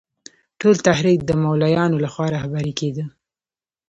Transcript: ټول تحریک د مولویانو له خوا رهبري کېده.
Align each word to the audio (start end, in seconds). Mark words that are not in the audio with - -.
ټول 0.59 0.75
تحریک 0.87 1.19
د 1.25 1.31
مولویانو 1.43 2.01
له 2.03 2.09
خوا 2.13 2.27
رهبري 2.35 2.73
کېده. 2.79 3.05